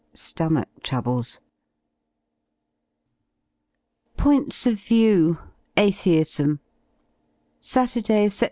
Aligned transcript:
Stomach 0.15 0.67
troubles. 0.81 1.39
POINTS 4.17 4.65
OF 4.65 4.79
VIEW: 4.79 5.37
ATHEISM 5.77 6.59
Saturday^ 7.61 8.25
Sept. 8.25 8.39